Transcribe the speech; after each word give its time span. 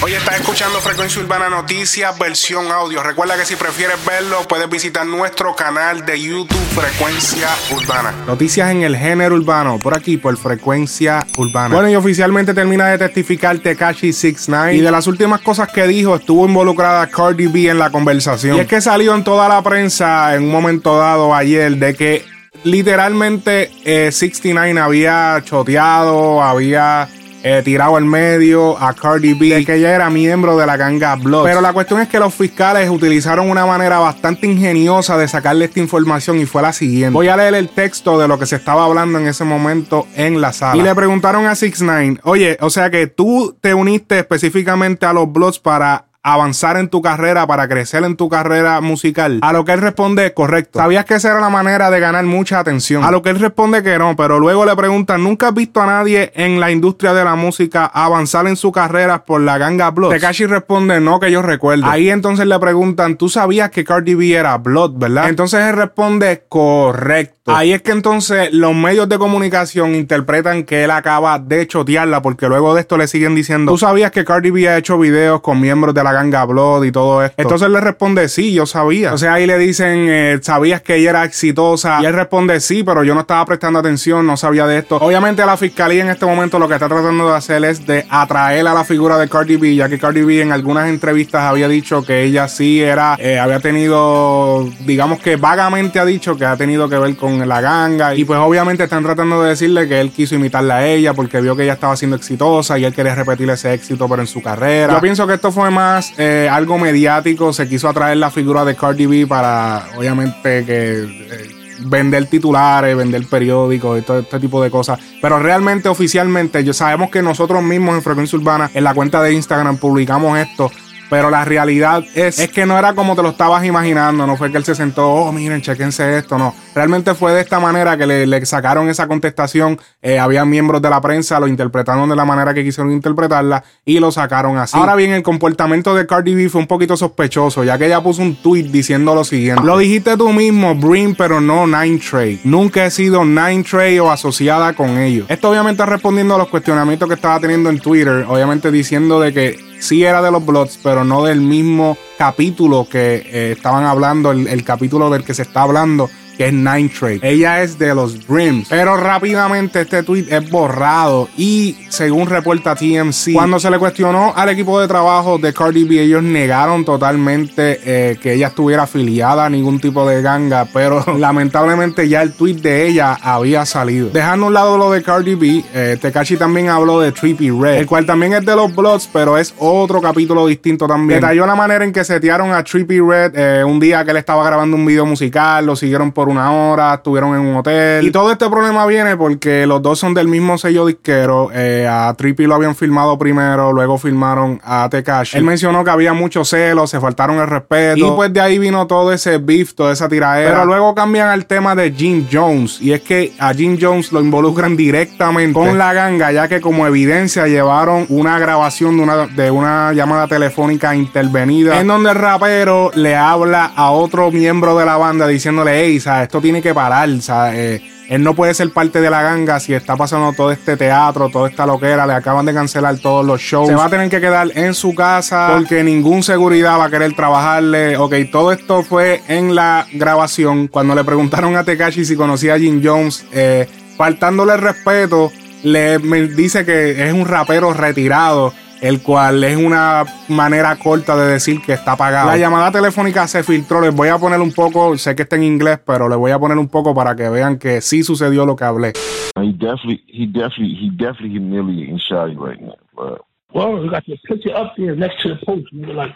Hoy 0.00 0.12
estás 0.12 0.38
escuchando 0.38 0.78
Frecuencia 0.78 1.20
Urbana 1.20 1.48
Noticias, 1.48 2.16
versión 2.16 2.70
audio. 2.70 3.02
Recuerda 3.02 3.36
que 3.36 3.44
si 3.44 3.56
prefieres 3.56 3.96
verlo, 4.06 4.46
puedes 4.48 4.70
visitar 4.70 5.04
nuestro 5.04 5.56
canal 5.56 6.06
de 6.06 6.20
YouTube 6.20 6.56
Frecuencia 6.72 7.48
Urbana. 7.74 8.14
Noticias 8.24 8.70
en 8.70 8.82
el 8.84 8.96
género 8.96 9.34
urbano, 9.34 9.76
por 9.80 9.96
aquí, 9.96 10.16
por 10.16 10.36
Frecuencia 10.36 11.26
Urbana. 11.36 11.74
Bueno, 11.74 11.90
y 11.90 11.96
oficialmente 11.96 12.54
termina 12.54 12.86
de 12.86 12.98
testificar 12.98 13.58
Tekashi 13.58 14.12
69 14.12 14.76
y 14.76 14.80
de 14.82 14.90
las 14.92 15.08
últimas 15.08 15.40
cosas 15.40 15.68
que 15.72 15.88
dijo, 15.88 16.14
estuvo 16.14 16.46
involucrada 16.46 17.08
Cardi 17.08 17.48
B 17.48 17.68
en 17.68 17.80
la 17.80 17.90
conversación. 17.90 18.56
Y 18.56 18.60
es 18.60 18.68
que 18.68 18.80
salió 18.80 19.16
en 19.16 19.24
toda 19.24 19.48
la 19.48 19.60
prensa 19.62 20.32
en 20.36 20.44
un 20.44 20.52
momento 20.52 20.96
dado 20.96 21.34
ayer 21.34 21.76
de 21.76 21.94
que 21.94 22.24
literalmente 22.62 23.72
69 24.12 24.70
eh, 24.70 24.80
había 24.80 25.42
choteado, 25.44 26.40
había 26.40 27.08
eh, 27.42 27.62
tirado 27.64 27.96
al 27.96 28.04
medio 28.04 28.76
a 28.78 28.94
Cardi 28.94 29.34
B, 29.34 29.54
de 29.54 29.64
que 29.64 29.76
ella 29.76 29.94
era 29.94 30.10
miembro 30.10 30.56
de 30.56 30.66
la 30.66 30.76
ganga 30.76 31.14
Blood. 31.14 31.44
Pero 31.44 31.60
la 31.60 31.72
cuestión 31.72 32.00
es 32.00 32.08
que 32.08 32.18
los 32.18 32.34
fiscales 32.34 32.90
utilizaron 32.90 33.48
una 33.48 33.64
manera 33.64 33.98
bastante 33.98 34.46
ingeniosa 34.46 35.16
de 35.16 35.28
sacarle 35.28 35.66
esta 35.66 35.80
información 35.80 36.38
y 36.38 36.46
fue 36.46 36.62
la 36.62 36.72
siguiente. 36.72 37.14
Voy 37.14 37.28
a 37.28 37.36
leer 37.36 37.54
el 37.54 37.68
texto 37.68 38.18
de 38.18 38.26
lo 38.26 38.38
que 38.38 38.46
se 38.46 38.56
estaba 38.56 38.84
hablando 38.84 39.18
en 39.18 39.28
ese 39.28 39.44
momento 39.44 40.06
en 40.16 40.40
la 40.40 40.52
sala. 40.52 40.76
Y 40.76 40.82
le 40.82 40.94
preguntaron 40.94 41.46
a 41.46 41.54
69, 41.54 42.20
oye, 42.24 42.58
o 42.60 42.70
sea 42.70 42.90
que 42.90 43.06
tú 43.06 43.56
te 43.60 43.74
uniste 43.74 44.18
específicamente 44.18 45.06
a 45.06 45.12
los 45.12 45.32
Bloods 45.32 45.60
para 45.60 46.07
avanzar 46.32 46.76
en 46.76 46.88
tu 46.88 47.02
carrera, 47.02 47.46
para 47.46 47.68
crecer 47.68 48.04
en 48.04 48.16
tu 48.16 48.28
carrera 48.28 48.80
musical? 48.80 49.38
A 49.42 49.52
lo 49.52 49.64
que 49.64 49.72
él 49.72 49.80
responde, 49.80 50.32
correcto. 50.34 50.78
¿Sabías 50.78 51.04
que 51.04 51.14
esa 51.14 51.30
era 51.30 51.40
la 51.40 51.50
manera 51.50 51.90
de 51.90 52.00
ganar 52.00 52.24
mucha 52.24 52.58
atención? 52.58 53.04
A 53.04 53.10
lo 53.10 53.22
que 53.22 53.30
él 53.30 53.40
responde 53.40 53.82
que 53.82 53.98
no, 53.98 54.16
pero 54.16 54.38
luego 54.38 54.64
le 54.64 54.74
preguntan, 54.76 55.22
¿nunca 55.22 55.48
has 55.48 55.54
visto 55.54 55.80
a 55.80 55.86
nadie 55.86 56.32
en 56.34 56.60
la 56.60 56.70
industria 56.70 57.14
de 57.14 57.24
la 57.24 57.34
música 57.34 57.86
avanzar 57.86 58.46
en 58.46 58.56
su 58.56 58.72
carrera 58.72 59.24
por 59.24 59.40
la 59.40 59.58
ganga 59.58 59.90
Blood? 59.90 60.10
Tekashi 60.10 60.46
responde, 60.46 61.00
no, 61.00 61.20
que 61.20 61.30
yo 61.30 61.42
recuerdo. 61.42 61.86
Ahí 61.86 62.10
entonces 62.10 62.46
le 62.46 62.58
preguntan, 62.58 63.16
¿tú 63.16 63.28
sabías 63.28 63.70
que 63.70 63.84
Cardi 63.84 64.14
B 64.14 64.32
era 64.32 64.56
Blood, 64.58 64.92
verdad? 64.96 65.28
Entonces 65.28 65.60
él 65.60 65.76
responde, 65.76 66.44
correcto. 66.48 67.38
Ahí 67.54 67.72
es 67.72 67.82
que 67.82 67.92
entonces 67.92 68.52
los 68.52 68.74
medios 68.74 69.08
de 69.08 69.18
comunicación 69.18 69.94
interpretan 69.94 70.64
que 70.64 70.84
él 70.84 70.90
acaba 70.90 71.38
de 71.38 71.66
chotearla 71.66 72.20
porque 72.20 72.46
luego 72.46 72.74
de 72.74 72.82
esto 72.82 72.98
le 72.98 73.08
siguen 73.08 73.34
diciendo, 73.34 73.72
¿tú 73.72 73.78
sabías 73.78 74.10
que 74.10 74.24
Cardi 74.24 74.50
B 74.50 74.68
ha 74.68 74.76
hecho 74.76 74.98
videos 74.98 75.40
con 75.40 75.60
miembros 75.60 75.94
de 75.94 76.04
la 76.04 76.12
ganga 76.18 76.44
Blood 76.44 76.84
y 76.84 76.92
todo 76.92 77.24
esto? 77.24 77.40
Entonces 77.40 77.68
le 77.70 77.80
responde, 77.80 78.28
sí, 78.28 78.52
yo 78.52 78.66
sabía. 78.66 79.12
O 79.14 79.18
sea, 79.18 79.34
ahí 79.34 79.46
le 79.46 79.58
dicen, 79.58 80.06
eh, 80.08 80.38
¿sabías 80.42 80.82
que 80.82 80.96
ella 80.96 81.10
era 81.10 81.24
exitosa? 81.24 82.00
Y 82.02 82.06
él 82.06 82.12
responde, 82.12 82.60
sí, 82.60 82.82
pero 82.82 83.04
yo 83.04 83.14
no 83.14 83.20
estaba 83.20 83.44
prestando 83.46 83.78
atención, 83.78 84.26
no 84.26 84.36
sabía 84.36 84.66
de 84.66 84.78
esto. 84.78 84.96
Obviamente 84.96 85.44
la 85.46 85.56
fiscalía 85.56 86.02
en 86.02 86.10
este 86.10 86.26
momento 86.26 86.58
lo 86.58 86.68
que 86.68 86.74
está 86.74 86.88
tratando 86.88 87.28
de 87.28 87.36
hacer 87.36 87.64
es 87.64 87.86
de 87.86 88.04
atraer 88.10 88.66
a 88.66 88.74
la 88.74 88.84
figura 88.84 89.16
de 89.18 89.28
Cardi 89.28 89.56
B, 89.56 89.74
ya 89.74 89.88
que 89.88 89.98
Cardi 89.98 90.22
B 90.22 90.42
en 90.42 90.52
algunas 90.52 90.88
entrevistas 90.88 91.42
había 91.42 91.68
dicho 91.68 92.04
que 92.04 92.24
ella 92.24 92.48
sí 92.48 92.80
era, 92.80 93.16
eh, 93.18 93.38
había 93.38 93.60
tenido, 93.60 94.68
digamos 94.80 95.20
que 95.20 95.36
vagamente 95.36 96.00
ha 96.00 96.04
dicho 96.04 96.36
que 96.36 96.44
ha 96.44 96.56
tenido 96.56 96.88
que 96.88 96.98
ver 96.98 97.16
con 97.16 97.46
la 97.48 97.60
ganga. 97.60 98.14
Y 98.14 98.24
pues 98.24 98.38
obviamente 98.38 98.84
están 98.84 99.02
tratando 99.02 99.42
de 99.42 99.50
decirle 99.50 99.88
que 99.88 100.00
él 100.00 100.10
quiso 100.10 100.34
imitarla 100.34 100.78
a 100.78 100.86
ella 100.86 101.14
porque 101.14 101.40
vio 101.40 101.56
que 101.56 101.62
ella 101.62 101.74
estaba 101.74 101.96
siendo 101.96 102.16
exitosa 102.16 102.78
y 102.78 102.84
él 102.84 102.94
quería 102.94 103.14
repetir 103.14 103.48
ese 103.50 103.72
éxito 103.72 104.08
pero 104.08 104.22
en 104.22 104.28
su 104.28 104.42
carrera. 104.42 104.94
Yo 104.94 105.00
pienso 105.00 105.26
que 105.26 105.34
esto 105.34 105.52
fue 105.52 105.70
más 105.70 105.97
eh, 106.18 106.48
algo 106.50 106.78
mediático. 106.78 107.52
Se 107.52 107.68
quiso 107.68 107.88
atraer 107.88 108.16
la 108.16 108.30
figura 108.30 108.64
de 108.64 108.74
Cardi 108.74 109.06
B 109.06 109.26
para 109.26 109.84
obviamente 109.96 110.64
que... 110.64 111.02
Eh, 111.02 111.54
vender 111.80 112.26
titulares, 112.26 112.96
vender 112.96 113.24
periódicos 113.26 114.00
y 114.00 114.02
todo 114.02 114.18
este 114.18 114.40
tipo 114.40 114.60
de 114.60 114.68
cosas. 114.68 114.98
Pero 115.22 115.38
realmente, 115.38 115.88
oficialmente, 115.88 116.64
yo 116.64 116.72
sabemos 116.72 117.08
que 117.08 117.22
nosotros 117.22 117.62
mismos 117.62 117.94
en 117.94 118.02
Frecuencia 118.02 118.36
Urbana, 118.36 118.68
en 118.74 118.82
la 118.82 118.94
cuenta 118.94 119.22
de 119.22 119.32
Instagram, 119.32 119.76
publicamos 119.76 120.36
esto 120.38 120.72
pero 121.10 121.30
la 121.30 121.44
realidad 121.44 122.04
es, 122.14 122.38
es 122.38 122.50
que 122.50 122.66
no 122.66 122.78
era 122.78 122.94
como 122.94 123.16
te 123.16 123.22
lo 123.22 123.30
estabas 123.30 123.64
imaginando. 123.64 124.26
No 124.26 124.36
fue 124.36 124.50
que 124.50 124.58
él 124.58 124.64
se 124.64 124.74
sentó, 124.74 125.08
oh, 125.08 125.32
miren, 125.32 125.60
chequense 125.60 126.18
esto. 126.18 126.38
No. 126.38 126.54
Realmente 126.74 127.14
fue 127.14 127.32
de 127.32 127.40
esta 127.40 127.58
manera 127.60 127.96
que 127.96 128.06
le, 128.06 128.46
sacaron 128.46 128.88
esa 128.88 129.06
contestación. 129.06 129.78
Eh, 130.02 130.18
había 130.18 130.44
miembros 130.44 130.80
de 130.82 130.90
la 130.90 131.00
prensa, 131.00 131.40
lo 131.40 131.46
interpretaron 131.46 132.08
de 132.08 132.16
la 132.16 132.24
manera 132.24 132.54
que 132.54 132.62
quisieron 132.62 132.92
interpretarla 132.92 133.64
y 133.84 133.98
lo 133.98 134.12
sacaron 134.12 134.58
así. 134.58 134.76
Ahora 134.76 134.94
bien, 134.94 135.12
el 135.12 135.22
comportamiento 135.22 135.94
de 135.94 136.06
Cardi 136.06 136.34
B 136.34 136.48
fue 136.48 136.60
un 136.60 136.66
poquito 136.66 136.96
sospechoso, 136.96 137.64
ya 137.64 137.78
que 137.78 137.86
ella 137.86 138.02
puso 138.02 138.22
un 138.22 138.36
tweet 138.36 138.64
diciendo 138.64 139.14
lo 139.14 139.24
siguiente. 139.24 139.62
Lo 139.64 139.78
dijiste 139.78 140.16
tú 140.16 140.32
mismo, 140.32 140.74
Brim, 140.74 141.14
pero 141.14 141.40
no 141.40 141.66
Nine 141.66 141.98
Trade. 141.98 142.40
Nunca 142.44 142.84
he 142.84 142.90
sido 142.90 143.24
Nine 143.24 143.64
Trade 143.64 144.00
o 144.00 144.10
asociada 144.10 144.72
con 144.74 144.98
ellos. 144.98 145.26
Esto 145.28 145.50
obviamente 145.50 145.84
respondiendo 145.84 146.34
a 146.34 146.38
los 146.38 146.48
cuestionamientos 146.48 147.08
que 147.08 147.14
estaba 147.14 147.40
teniendo 147.40 147.70
en 147.70 147.80
Twitter, 147.80 148.24
obviamente 148.28 148.70
diciendo 148.70 149.20
de 149.20 149.32
que 149.32 149.67
sí 149.80 150.04
era 150.04 150.22
de 150.22 150.30
los 150.30 150.44
Bloods, 150.44 150.78
pero 150.82 151.04
no 151.04 151.24
del 151.24 151.40
mismo 151.40 151.96
capítulo 152.16 152.88
que 152.88 153.16
eh, 153.16 153.52
estaban 153.56 153.84
hablando, 153.84 154.30
el, 154.30 154.64
capítulo 154.64 155.10
del 155.10 155.24
que 155.24 155.34
se 155.34 155.42
está 155.42 155.62
hablando 155.62 156.10
que 156.38 156.46
es 156.46 156.52
Nine 156.52 156.88
Trade. 156.88 157.18
Ella 157.22 157.62
es 157.62 157.78
de 157.80 157.92
los 157.96 158.26
Brims. 158.26 158.68
Pero 158.70 158.96
rápidamente 158.96 159.80
este 159.80 160.04
tweet 160.04 160.26
es 160.30 160.48
borrado 160.48 161.28
y 161.36 161.76
según 161.88 162.28
reporta 162.28 162.76
TMC, 162.76 163.32
cuando 163.32 163.58
se 163.58 163.68
le 163.68 163.78
cuestionó 163.78 164.32
al 164.36 164.48
equipo 164.50 164.80
de 164.80 164.86
trabajo 164.86 165.38
de 165.38 165.52
Cardi 165.52 165.82
B, 165.82 166.00
ellos 166.00 166.22
negaron 166.22 166.84
totalmente 166.84 167.80
eh, 167.84 168.16
que 168.22 168.34
ella 168.34 168.46
estuviera 168.46 168.84
afiliada 168.84 169.46
a 169.46 169.50
ningún 169.50 169.80
tipo 169.80 170.08
de 170.08 170.22
ganga, 170.22 170.68
pero 170.72 171.04
lamentablemente 171.18 172.08
ya 172.08 172.22
el 172.22 172.32
tweet 172.32 172.54
de 172.54 172.86
ella 172.86 173.18
había 173.20 173.66
salido. 173.66 174.10
Dejando 174.10 174.46
un 174.46 174.54
lado 174.54 174.78
lo 174.78 174.92
de 174.92 175.02
Cardi 175.02 175.34
B, 175.34 175.64
eh, 175.74 175.98
Tekashi 176.00 176.36
también 176.36 176.68
habló 176.68 177.00
de 177.00 177.10
Trippy 177.10 177.50
Red, 177.50 177.78
el 177.78 177.86
cual 177.86 178.06
también 178.06 178.34
es 178.34 178.46
de 178.46 178.54
los 178.54 178.72
Bloods, 178.72 179.10
pero 179.12 179.36
es 179.36 179.52
otro 179.58 180.00
capítulo 180.00 180.46
distinto 180.46 180.86
también. 180.86 181.20
Detalló 181.20 181.46
la 181.46 181.56
manera 181.56 181.84
en 181.84 181.92
que 181.92 182.04
setearon 182.04 182.52
a 182.52 182.62
Trippy 182.62 183.00
Red 183.00 183.32
eh, 183.34 183.64
un 183.64 183.80
día 183.80 184.04
que 184.04 184.12
él 184.12 184.18
estaba 184.18 184.44
grabando 184.44 184.76
un 184.76 184.86
video 184.86 185.04
musical, 185.04 185.66
lo 185.66 185.74
siguieron 185.74 186.12
por 186.12 186.27
una 186.28 186.52
hora, 186.52 186.94
estuvieron 186.94 187.34
en 187.34 187.40
un 187.40 187.56
hotel. 187.56 188.06
Y 188.06 188.10
todo 188.10 188.30
este 188.32 188.48
problema 188.48 188.86
viene 188.86 189.16
porque 189.16 189.66
los 189.66 189.82
dos 189.82 189.98
son 189.98 190.14
del 190.14 190.28
mismo 190.28 190.58
sello 190.58 190.86
disquero. 190.86 191.50
Eh, 191.52 191.86
a 191.88 192.14
Trippy 192.16 192.46
lo 192.46 192.54
habían 192.54 192.74
filmado 192.74 193.18
primero, 193.18 193.72
luego 193.72 193.98
filmaron 193.98 194.60
a 194.64 194.88
Tekashi. 194.90 195.38
Él 195.38 195.44
mencionó 195.44 195.84
que 195.84 195.90
había 195.90 196.12
muchos 196.12 196.48
celos, 196.48 196.90
se 196.90 197.00
faltaron 197.00 197.38
el 197.38 197.46
respeto. 197.46 197.98
Y 197.98 198.10
pues 198.10 198.32
de 198.32 198.40
ahí 198.40 198.58
vino 198.58 198.86
todo 198.86 199.12
ese 199.12 199.38
beef, 199.38 199.74
toda 199.74 199.92
esa 199.92 200.08
tiraera. 200.08 200.50
Pero 200.50 200.64
luego 200.64 200.94
cambian 200.94 201.28
al 201.28 201.46
tema 201.46 201.74
de 201.74 201.92
Jim 201.92 202.26
Jones. 202.30 202.80
Y 202.80 202.92
es 202.92 203.02
que 203.02 203.32
a 203.38 203.52
Jim 203.54 203.78
Jones 203.80 204.12
lo 204.12 204.20
involucran 204.20 204.76
directamente 204.76 205.58
con 205.58 205.78
la 205.78 205.92
ganga, 205.92 206.32
ya 206.32 206.48
que 206.48 206.60
como 206.60 206.86
evidencia 206.86 207.46
llevaron 207.46 208.06
una 208.08 208.38
grabación 208.38 208.96
de 208.96 209.02
una, 209.02 209.26
de 209.26 209.50
una 209.50 209.92
llamada 209.92 210.26
telefónica 210.26 210.94
intervenida 210.94 211.38
en 211.48 211.86
donde 211.86 212.10
el 212.10 212.16
rapero 212.16 212.90
le 212.94 213.16
habla 213.16 213.72
a 213.74 213.90
otro 213.90 214.30
miembro 214.30 214.76
de 214.76 214.84
la 214.84 214.96
banda 214.96 215.26
diciéndole, 215.26 215.84
hey, 215.84 216.00
esto 216.22 216.40
tiene 216.40 216.62
que 216.62 216.74
parar. 216.74 217.08
Eh, 217.52 217.80
él 218.08 218.22
no 218.22 218.34
puede 218.34 218.54
ser 218.54 218.72
parte 218.72 219.00
de 219.00 219.10
la 219.10 219.22
ganga 219.22 219.60
si 219.60 219.74
está 219.74 219.96
pasando 219.96 220.32
todo 220.32 220.50
este 220.50 220.76
teatro, 220.76 221.28
toda 221.28 221.48
esta 221.48 221.66
loquera. 221.66 222.06
Le 222.06 222.14
acaban 222.14 222.46
de 222.46 222.54
cancelar 222.54 222.96
todos 222.98 223.24
los 223.24 223.40
shows. 223.40 223.68
Se 223.68 223.74
va 223.74 223.84
a 223.84 223.90
tener 223.90 224.08
que 224.08 224.20
quedar 224.20 224.50
en 224.54 224.74
su 224.74 224.94
casa 224.94 225.50
porque 225.52 225.84
ningún 225.84 226.22
seguridad 226.22 226.78
va 226.78 226.86
a 226.86 226.90
querer 226.90 227.14
trabajarle. 227.14 227.96
Ok, 227.96 228.14
todo 228.32 228.52
esto 228.52 228.82
fue 228.82 229.22
en 229.28 229.54
la 229.54 229.86
grabación. 229.92 230.68
Cuando 230.68 230.94
le 230.94 231.04
preguntaron 231.04 231.56
a 231.56 231.64
Tekashi 231.64 232.04
si 232.04 232.16
conocía 232.16 232.54
a 232.54 232.58
Jim 232.58 232.80
Jones, 232.82 233.26
eh, 233.32 233.68
faltándole 233.96 234.56
respeto, 234.56 235.30
le 235.62 235.98
dice 235.98 236.64
que 236.64 237.08
es 237.08 237.12
un 237.12 237.26
rapero 237.26 237.74
retirado 237.74 238.54
el 238.80 239.02
cual 239.02 239.42
es 239.44 239.56
una 239.56 240.04
manera 240.28 240.76
corta 240.76 241.16
de 241.16 241.32
decir 241.32 241.60
que 241.60 241.72
está 241.72 241.96
pagado. 241.96 242.28
La 242.28 242.36
llamada 242.36 242.70
telefónica 242.70 243.26
se 243.26 243.42
filtró, 243.42 243.80
les 243.80 243.94
voy 243.94 244.08
a 244.08 244.18
poner 244.18 244.40
un 244.40 244.52
poco, 244.52 244.96
sé 244.96 245.16
que 245.16 245.22
está 245.22 245.36
en 245.36 245.44
inglés, 245.44 245.80
pero 245.84 246.08
les 246.08 246.18
voy 246.18 246.30
a 246.30 246.38
poner 246.38 246.58
un 246.58 246.68
poco 246.68 246.94
para 246.94 247.16
que 247.16 247.28
vean 247.28 247.58
que 247.58 247.80
sí 247.80 248.02
sucedió 248.02 248.46
lo 248.46 248.56
que 248.56 248.64
hablé. 248.64 248.92
He 249.36 249.52
definitely, 249.52 250.02
he 250.08 250.26
definitely, 250.26 250.74
he 250.74 250.90
definitely 250.90 251.30
humiliating 251.30 251.98
Shawty 251.98 252.36
right 252.36 252.60
now. 252.60 252.74
But... 252.94 253.22
Well, 253.52 253.82
you 253.82 253.90
got 253.90 254.06
your 254.06 254.18
picture 254.26 254.54
up 254.54 254.74
there 254.76 254.94
next 254.94 255.22
to 255.22 255.30
the 255.30 255.46
post. 255.46 255.66
You 255.72 255.86
like, 255.92 256.12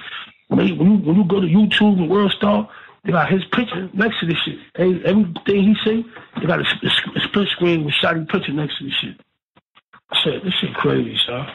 when 0.48 0.66
you, 0.66 0.74
when 0.74 1.16
you 1.16 1.24
go 1.24 1.40
to 1.40 1.46
YouTube 1.46 1.98
and 1.98 2.10
World 2.10 2.32
Star, 2.32 2.68
they 3.04 3.12
got 3.12 3.30
his 3.30 3.44
picture 3.52 3.88
next 3.94 4.20
to 4.20 4.26
this 4.26 4.36
shit. 4.44 4.58
Everything 4.76 5.64
he 5.64 5.74
say, 5.84 6.04
they 6.40 6.46
got 6.46 6.60
a, 6.60 6.64
a, 6.64 7.16
a 7.16 7.20
split 7.20 7.48
screen 7.48 7.84
with 7.84 7.94
Shawty 7.94 8.28
picture 8.28 8.52
next 8.52 8.78
to 8.78 8.84
this 8.84 8.94
shit. 8.94 9.16
Shit, 10.22 10.44
this 10.44 10.54
shit 10.54 10.74
crazy, 10.74 11.16
son. 11.26 11.46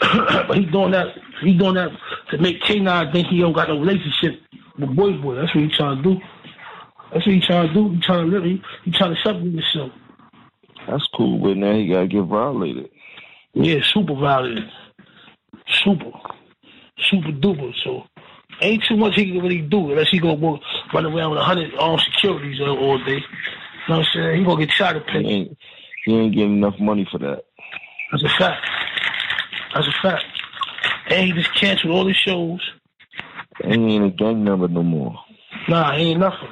but 0.48 0.56
he's 0.56 0.70
doing 0.70 0.92
that. 0.92 1.08
He's 1.42 1.58
doing 1.58 1.74
that 1.74 1.90
to 2.30 2.38
make 2.38 2.60
K9 2.62 3.12
think 3.12 3.28
he 3.28 3.40
don't 3.40 3.52
got 3.52 3.68
no 3.68 3.78
relationship 3.78 4.40
with 4.78 4.94
Boy 4.96 5.12
Boy. 5.12 5.34
That's 5.36 5.54
what 5.54 5.64
he's 5.64 5.76
trying 5.76 6.02
to 6.02 6.02
do. 6.02 6.20
That's 7.12 7.26
what 7.26 7.34
he's 7.34 7.46
trying 7.46 7.68
to 7.68 7.74
do. 7.74 7.90
He's 7.90 8.04
trying 8.04 8.30
to 8.30 8.36
live. 8.36 8.44
He, 8.44 8.62
he 8.84 8.90
trying 8.92 9.14
to 9.14 9.20
separate 9.20 9.52
himself. 9.52 9.92
That's 10.88 11.06
cool, 11.14 11.38
but 11.38 11.56
now 11.56 11.74
he 11.74 11.88
gotta 11.88 12.06
get 12.06 12.22
violated. 12.22 12.90
Yeah, 13.52 13.80
super 13.82 14.14
violated. 14.14 14.64
Super, 15.68 16.10
super 16.98 17.28
duper. 17.28 17.72
So 17.84 18.04
ain't 18.60 18.84
too 18.84 18.96
much 18.96 19.14
he 19.14 19.26
can 19.26 19.42
really 19.42 19.60
do 19.60 19.90
unless 19.90 20.08
he 20.08 20.18
gonna 20.18 20.34
walk, 20.34 20.60
run 20.94 21.06
around 21.06 21.30
with 21.30 21.40
a 21.40 21.44
hundred 21.44 21.74
armed 21.78 22.00
securities 22.00 22.60
all, 22.60 22.78
all 22.78 22.98
day. 23.04 23.14
You 23.16 23.20
know 23.88 23.98
what 23.98 24.06
I'm 24.06 24.12
saying? 24.14 24.38
He 24.38 24.44
gonna 24.44 24.66
get 24.66 24.74
shot 24.74 24.96
at. 24.96 25.08
He 25.10 25.18
ain't, 25.18 25.58
he 26.04 26.16
ain't 26.16 26.34
getting 26.34 26.56
enough 26.56 26.78
money 26.78 27.06
for 27.10 27.18
that. 27.18 27.44
That's 28.10 28.24
a 28.24 28.28
fact. 28.30 28.66
That's 29.74 29.86
a 29.86 29.92
fact. 30.02 30.24
And 31.08 31.26
he 31.26 31.32
just 31.32 31.54
canceled 31.54 31.92
all 31.92 32.06
his 32.06 32.16
shows. 32.16 32.60
And 33.64 33.88
he 33.88 33.96
ain't 33.96 34.04
a 34.04 34.10
gang 34.10 34.42
member 34.44 34.68
no 34.68 34.82
more. 34.82 35.14
Nah, 35.68 35.96
he 35.96 36.10
ain't 36.10 36.20
nothing. 36.20 36.48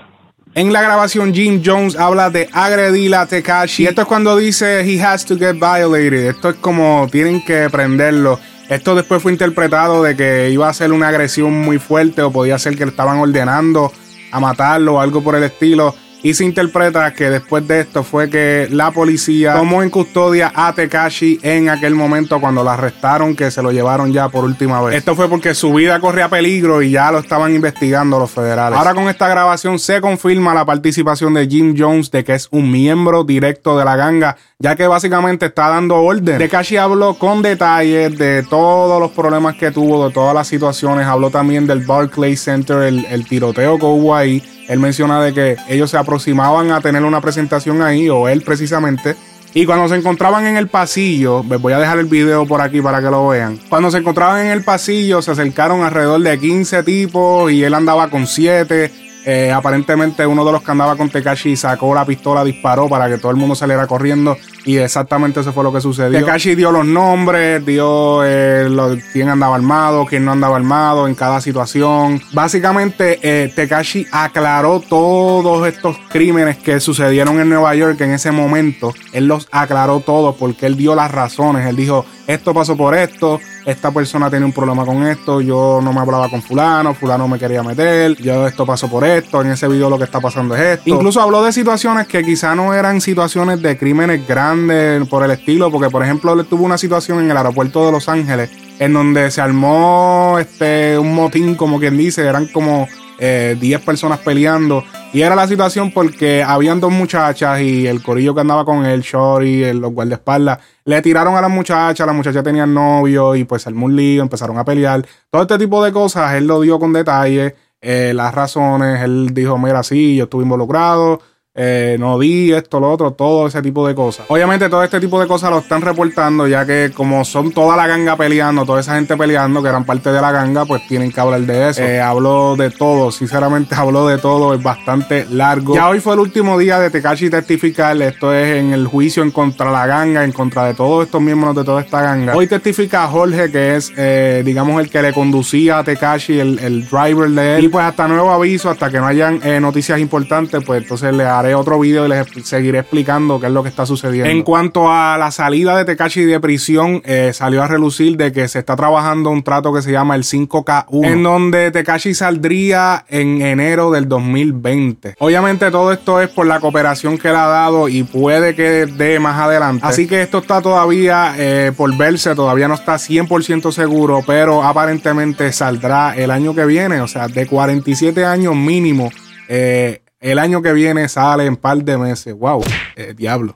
En 0.54 0.72
la 0.72 0.82
grabación, 0.82 1.34
Jim 1.34 1.62
Jones 1.64 1.94
habla 1.96 2.30
de 2.30 2.48
agredir 2.52 3.14
a 3.14 3.26
Tekashi. 3.26 3.84
Y 3.84 3.86
esto 3.86 4.02
es 4.02 4.08
cuando 4.08 4.36
dice 4.36 4.82
he 4.82 5.00
has 5.00 5.24
to 5.24 5.36
get 5.36 5.54
violated. 5.54 6.26
Esto 6.26 6.50
es 6.50 6.56
como 6.56 7.06
tienen 7.12 7.44
que 7.44 7.68
prenderlo. 7.70 8.40
Esto 8.68 8.94
después 8.94 9.22
fue 9.22 9.32
interpretado 9.32 10.02
de 10.02 10.16
que 10.16 10.50
iba 10.50 10.68
a 10.68 10.74
ser 10.74 10.92
una 10.92 11.08
agresión 11.08 11.52
muy 11.62 11.78
fuerte 11.78 12.22
o 12.22 12.32
podía 12.32 12.58
ser 12.58 12.76
que 12.76 12.84
le 12.84 12.90
estaban 12.90 13.18
ordenando 13.18 13.92
a 14.32 14.40
matarlo 14.40 14.94
o 14.94 15.00
algo 15.00 15.22
por 15.22 15.36
el 15.36 15.44
estilo. 15.44 15.94
Y 16.28 16.34
se 16.34 16.44
interpreta 16.44 17.14
que 17.14 17.30
después 17.30 17.66
de 17.66 17.80
esto 17.80 18.04
fue 18.04 18.28
que 18.28 18.68
la 18.70 18.90
policía 18.90 19.54
tomó 19.54 19.82
en 19.82 19.88
custodia 19.88 20.52
a 20.54 20.74
Tekashi 20.74 21.40
en 21.42 21.70
aquel 21.70 21.94
momento 21.94 22.38
cuando 22.38 22.62
lo 22.62 22.68
arrestaron, 22.68 23.34
que 23.34 23.50
se 23.50 23.62
lo 23.62 23.72
llevaron 23.72 24.12
ya 24.12 24.28
por 24.28 24.44
última 24.44 24.82
vez. 24.82 24.96
Esto 24.96 25.16
fue 25.16 25.26
porque 25.30 25.54
su 25.54 25.72
vida 25.72 25.98
corría 26.00 26.28
peligro 26.28 26.82
y 26.82 26.90
ya 26.90 27.10
lo 27.10 27.20
estaban 27.20 27.54
investigando 27.54 28.18
los 28.18 28.30
federales. 28.30 28.78
Ahora 28.78 28.92
con 28.92 29.08
esta 29.08 29.26
grabación 29.26 29.78
se 29.78 30.02
confirma 30.02 30.52
la 30.52 30.66
participación 30.66 31.32
de 31.32 31.46
Jim 31.46 31.74
Jones 31.78 32.10
de 32.10 32.22
que 32.24 32.34
es 32.34 32.48
un 32.50 32.70
miembro 32.70 33.24
directo 33.24 33.78
de 33.78 33.86
la 33.86 33.96
ganga, 33.96 34.36
ya 34.58 34.76
que 34.76 34.86
básicamente 34.86 35.46
está 35.46 35.68
dando 35.68 35.96
orden. 35.96 36.38
Tekashi 36.38 36.76
habló 36.76 37.14
con 37.14 37.42
detalles 37.42 38.18
de 38.18 38.42
todos 38.42 39.00
los 39.00 39.12
problemas 39.12 39.56
que 39.56 39.70
tuvo, 39.70 40.08
de 40.08 40.12
todas 40.12 40.34
las 40.34 40.48
situaciones. 40.48 41.06
Habló 41.06 41.30
también 41.30 41.66
del 41.66 41.86
Barclays 41.86 42.42
Center, 42.42 42.82
el, 42.82 43.04
el 43.06 43.26
tiroteo 43.26 43.78
que 43.78 43.86
hubo 43.86 44.14
ahí 44.14 44.42
él 44.68 44.78
menciona 44.78 45.22
de 45.22 45.32
que 45.32 45.56
ellos 45.68 45.90
se 45.90 45.96
aproximaban 45.96 46.70
a 46.70 46.80
tener 46.80 47.02
una 47.02 47.22
presentación 47.22 47.82
ahí, 47.82 48.08
o 48.10 48.28
él 48.28 48.42
precisamente. 48.42 49.16
Y 49.54 49.64
cuando 49.64 49.88
se 49.88 49.96
encontraban 49.96 50.44
en 50.44 50.58
el 50.58 50.68
pasillo, 50.68 51.42
les 51.48 51.58
voy 51.58 51.72
a 51.72 51.78
dejar 51.78 51.98
el 51.98 52.04
video 52.04 52.46
por 52.46 52.60
aquí 52.60 52.82
para 52.82 53.00
que 53.00 53.10
lo 53.10 53.28
vean. 53.28 53.58
Cuando 53.70 53.90
se 53.90 53.96
encontraban 53.96 54.44
en 54.44 54.52
el 54.52 54.62
pasillo, 54.62 55.22
se 55.22 55.30
acercaron 55.30 55.82
alrededor 55.82 56.20
de 56.20 56.38
15 56.38 56.82
tipos 56.82 57.50
y 57.50 57.64
él 57.64 57.72
andaba 57.72 58.10
con 58.10 58.26
7. 58.26 59.07
Eh, 59.30 59.52
aparentemente 59.52 60.26
uno 60.26 60.42
de 60.42 60.52
los 60.52 60.62
que 60.62 60.70
andaba 60.70 60.96
con 60.96 61.10
Tekashi 61.10 61.54
sacó 61.54 61.94
la 61.94 62.06
pistola, 62.06 62.42
disparó 62.42 62.88
para 62.88 63.10
que 63.10 63.18
todo 63.18 63.30
el 63.30 63.36
mundo 63.36 63.54
saliera 63.54 63.86
corriendo 63.86 64.38
y 64.64 64.78
exactamente 64.78 65.40
eso 65.40 65.52
fue 65.52 65.62
lo 65.62 65.70
que 65.70 65.82
sucedió. 65.82 66.18
Tekashi 66.18 66.54
dio 66.54 66.72
los 66.72 66.86
nombres, 66.86 67.62
dio 67.66 68.24
eh, 68.24 68.70
quién 69.12 69.28
andaba 69.28 69.54
armado, 69.54 70.06
quién 70.06 70.24
no 70.24 70.32
andaba 70.32 70.56
armado 70.56 71.06
en 71.06 71.14
cada 71.14 71.42
situación. 71.42 72.22
Básicamente 72.32 73.18
eh, 73.20 73.52
Tekashi 73.54 74.06
aclaró 74.10 74.80
todos 74.80 75.68
estos 75.68 75.98
crímenes 76.08 76.56
que 76.56 76.80
sucedieron 76.80 77.38
en 77.38 77.50
Nueva 77.50 77.74
York 77.74 78.00
en 78.00 78.12
ese 78.12 78.30
momento. 78.30 78.94
Él 79.12 79.26
los 79.26 79.46
aclaró 79.52 80.00
todos 80.00 80.36
porque 80.36 80.64
él 80.64 80.78
dio 80.78 80.94
las 80.94 81.10
razones. 81.10 81.66
Él 81.66 81.76
dijo, 81.76 82.06
esto 82.26 82.54
pasó 82.54 82.78
por 82.78 82.94
esto, 82.94 83.40
esta 83.70 83.90
persona 83.90 84.30
tiene 84.30 84.46
un 84.46 84.52
problema 84.52 84.86
con 84.86 85.06
esto, 85.06 85.42
yo 85.42 85.80
no 85.82 85.92
me 85.92 86.00
hablaba 86.00 86.30
con 86.30 86.40
fulano, 86.40 86.94
fulano 86.94 87.28
me 87.28 87.38
quería 87.38 87.62
meter, 87.62 88.16
yo 88.16 88.46
esto 88.46 88.64
pasó 88.64 88.88
por 88.88 89.04
esto, 89.04 89.42
en 89.42 89.50
ese 89.50 89.68
video 89.68 89.90
lo 89.90 89.98
que 89.98 90.04
está 90.04 90.20
pasando 90.20 90.56
es 90.56 90.78
esto. 90.78 90.88
Incluso 90.88 91.20
habló 91.20 91.42
de 91.42 91.52
situaciones 91.52 92.06
que 92.06 92.24
quizá 92.24 92.54
no 92.54 92.72
eran 92.72 93.02
situaciones 93.02 93.60
de 93.60 93.76
crímenes 93.76 94.26
grandes 94.26 95.06
por 95.08 95.22
el 95.22 95.32
estilo, 95.32 95.70
porque 95.70 95.90
por 95.90 96.02
ejemplo 96.02 96.42
tuvo 96.44 96.64
una 96.64 96.78
situación 96.78 97.20
en 97.20 97.30
el 97.30 97.36
aeropuerto 97.36 97.84
de 97.84 97.92
Los 97.92 98.08
Ángeles 98.08 98.50
en 98.78 98.92
donde 98.92 99.30
se 99.30 99.40
armó 99.40 100.38
este 100.38 100.98
un 100.98 101.14
motín, 101.14 101.54
como 101.54 101.78
quien 101.78 101.98
dice, 101.98 102.24
eran 102.24 102.46
como 102.46 102.88
10 103.18 103.18
eh, 103.20 103.78
personas 103.84 104.20
peleando. 104.20 104.84
Y 105.12 105.22
era 105.22 105.34
la 105.34 105.48
situación 105.48 105.90
porque 105.90 106.42
habían 106.42 106.80
dos 106.80 106.92
muchachas 106.92 107.60
y 107.60 107.86
el 107.86 108.02
corillo 108.02 108.34
que 108.34 108.42
andaba 108.42 108.64
con 108.64 108.84
él, 108.84 109.00
Shorty, 109.00 109.72
los 109.72 109.92
guardaespaldas, 109.92 110.58
le 110.88 111.02
tiraron 111.02 111.36
a 111.36 111.42
las 111.42 111.50
muchachas, 111.50 112.06
las 112.06 112.16
muchachas 112.16 112.42
tenían 112.42 112.72
novio 112.72 113.36
y 113.36 113.44
pues 113.44 113.66
armó 113.66 113.84
un 113.84 113.94
lío, 113.94 114.22
empezaron 114.22 114.56
a 114.56 114.64
pelear. 114.64 115.06
Todo 115.30 115.42
este 115.42 115.58
tipo 115.58 115.84
de 115.84 115.92
cosas, 115.92 116.32
él 116.32 116.46
lo 116.46 116.62
dio 116.62 116.78
con 116.78 116.94
detalle, 116.94 117.54
eh, 117.78 118.12
las 118.14 118.34
razones, 118.34 119.02
él 119.02 119.34
dijo, 119.34 119.58
mira, 119.58 119.82
sí, 119.82 120.16
yo 120.16 120.24
estuve 120.24 120.44
involucrado 120.44 121.20
eh, 121.60 121.96
no 121.98 122.20
di 122.20 122.52
esto, 122.52 122.78
lo 122.78 122.92
otro, 122.92 123.10
todo 123.10 123.48
ese 123.48 123.60
tipo 123.60 123.84
de 123.84 123.92
cosas. 123.92 124.26
Obviamente 124.28 124.68
todo 124.68 124.84
este 124.84 125.00
tipo 125.00 125.20
de 125.20 125.26
cosas 125.26 125.50
lo 125.50 125.58
están 125.58 125.82
reportando 125.82 126.46
ya 126.46 126.64
que 126.64 126.92
como 126.94 127.24
son 127.24 127.50
toda 127.50 127.76
la 127.76 127.88
ganga 127.88 128.16
peleando, 128.16 128.64
toda 128.64 128.78
esa 128.78 128.94
gente 128.94 129.16
peleando 129.16 129.60
que 129.60 129.68
eran 129.68 129.84
parte 129.84 130.12
de 130.12 130.20
la 130.20 130.30
ganga, 130.30 130.64
pues 130.66 130.86
tienen 130.86 131.10
que 131.10 131.20
hablar 131.20 131.40
de 131.40 131.70
eso. 131.70 131.82
Eh, 131.82 132.00
habló 132.00 132.54
de 132.54 132.70
todo, 132.70 133.10
sinceramente 133.10 133.74
habló 133.76 134.06
de 134.06 134.18
todo, 134.18 134.54
es 134.54 134.62
bastante 134.62 135.26
largo. 135.30 135.74
Ya 135.74 135.88
hoy 135.88 135.98
fue 135.98 136.14
el 136.14 136.20
último 136.20 136.56
día 136.58 136.78
de 136.78 136.90
Tekashi 136.90 137.28
testificar, 137.28 138.00
esto 138.02 138.32
es 138.32 138.58
en 138.58 138.72
el 138.72 138.86
juicio 138.86 139.24
en 139.24 139.32
contra 139.32 139.66
de 139.66 139.72
la 139.72 139.86
ganga, 139.86 140.22
en 140.22 140.30
contra 140.30 140.64
de 140.66 140.74
todos 140.74 141.06
estos 141.06 141.20
miembros 141.20 141.56
de 141.56 141.64
toda 141.64 141.80
esta 141.80 142.02
ganga. 142.02 142.36
Hoy 142.36 142.46
testifica 142.46 143.04
Jorge, 143.08 143.50
que 143.50 143.74
es, 143.74 143.92
eh, 143.96 144.42
digamos, 144.44 144.80
el 144.80 144.90
que 144.90 145.02
le 145.02 145.12
conducía 145.12 145.80
a 145.80 145.84
Tekashi, 145.84 146.38
el, 146.38 146.60
el, 146.60 146.88
driver 146.88 147.28
de 147.30 147.56
él. 147.56 147.64
Y 147.64 147.68
pues 147.68 147.84
hasta 147.84 148.06
nuevo 148.06 148.30
aviso, 148.30 148.70
hasta 148.70 148.88
que 148.90 148.98
no 148.98 149.06
hayan 149.06 149.40
noticias 149.60 149.98
importantes, 149.98 150.62
pues 150.64 150.82
entonces 150.82 151.12
le 151.12 151.24
haré 151.24 151.47
otro 151.54 151.78
video 151.78 152.06
y 152.06 152.08
les 152.08 152.26
seguiré 152.44 152.80
explicando 152.80 153.40
qué 153.40 153.46
es 153.46 153.52
lo 153.52 153.62
que 153.62 153.68
está 153.68 153.86
sucediendo. 153.86 154.30
En 154.30 154.42
cuanto 154.42 154.90
a 154.90 155.16
la 155.18 155.30
salida 155.30 155.76
de 155.76 155.84
Tekashi 155.84 156.24
de 156.24 156.40
prisión, 156.40 157.02
eh, 157.04 157.32
salió 157.32 157.62
a 157.62 157.68
relucir 157.68 158.16
de 158.16 158.32
que 158.32 158.48
se 158.48 158.60
está 158.60 158.76
trabajando 158.76 159.30
un 159.30 159.42
trato 159.42 159.72
que 159.72 159.82
se 159.82 159.92
llama 159.92 160.14
el 160.14 160.24
5K1, 160.24 161.06
en 161.06 161.22
donde 161.22 161.70
Tekashi 161.70 162.14
saldría 162.14 163.04
en 163.08 163.42
enero 163.42 163.90
del 163.90 164.08
2020. 164.08 165.14
Obviamente 165.18 165.70
todo 165.70 165.92
esto 165.92 166.20
es 166.20 166.28
por 166.28 166.46
la 166.46 166.60
cooperación 166.60 167.18
que 167.18 167.28
le 167.28 167.36
ha 167.36 167.46
dado 167.46 167.88
y 167.88 168.02
puede 168.02 168.54
que 168.54 168.86
dé 168.86 169.18
más 169.20 169.38
adelante. 169.38 169.84
Así 169.86 170.06
que 170.06 170.22
esto 170.22 170.38
está 170.38 170.60
todavía 170.60 171.34
eh, 171.36 171.72
por 171.76 171.96
verse, 171.96 172.34
todavía 172.34 172.68
no 172.68 172.74
está 172.74 172.94
100% 172.94 173.72
seguro, 173.72 174.22
pero 174.26 174.62
aparentemente 174.62 175.52
saldrá 175.52 176.14
el 176.16 176.30
año 176.30 176.54
que 176.54 176.64
viene, 176.64 177.00
o 177.00 177.08
sea, 177.08 177.28
de 177.28 177.46
47 177.46 178.24
años 178.24 178.54
mínimo. 178.56 179.10
Eh, 179.48 180.02
el 180.20 180.38
año 180.38 180.62
que 180.62 180.72
viene 180.72 181.08
sale 181.08 181.46
en 181.46 181.56
par 181.56 181.82
de 181.82 181.96
meses. 181.98 182.34
Wow, 182.34 182.62
eh, 182.96 183.14
diablo. 183.16 183.54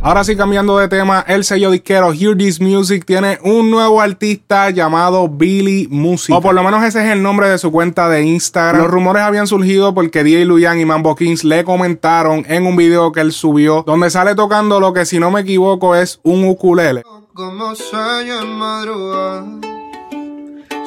Ahora 0.00 0.24
sí, 0.24 0.36
cambiando 0.36 0.78
de 0.78 0.88
tema, 0.88 1.24
el 1.28 1.44
sello 1.44 1.70
disquero 1.70 2.12
Hear 2.12 2.36
This 2.36 2.60
Music 2.60 3.04
tiene 3.04 3.38
un 3.42 3.70
nuevo 3.70 4.00
artista 4.00 4.70
llamado 4.70 5.28
Billy 5.28 5.86
Music. 5.90 6.34
O 6.34 6.40
por 6.40 6.54
lo 6.54 6.62
menos 6.64 6.82
ese 6.82 7.04
es 7.04 7.12
el 7.12 7.22
nombre 7.22 7.48
de 7.48 7.58
su 7.58 7.70
cuenta 7.70 8.08
de 8.08 8.22
Instagram. 8.22 8.82
Los 8.82 8.90
rumores 8.90 9.22
habían 9.22 9.46
surgido 9.46 9.92
porque 9.92 10.24
DJ 10.24 10.44
Luyan 10.46 10.80
y 10.80 10.84
Mambo 10.84 11.14
Kings 11.14 11.44
le 11.44 11.64
comentaron 11.64 12.44
en 12.48 12.66
un 12.66 12.76
video 12.76 13.12
que 13.12 13.20
él 13.20 13.32
subió, 13.32 13.84
donde 13.86 14.10
sale 14.10 14.34
tocando 14.34 14.80
lo 14.80 14.92
que, 14.92 15.04
si 15.04 15.20
no 15.20 15.30
me 15.30 15.42
equivoco, 15.42 15.94
es 15.94 16.20
un 16.22 16.44
ukulele. 16.46 17.02
Como 17.34 17.74
sueño 17.74 18.42
en 18.42 18.58
madrugada, 18.58 19.44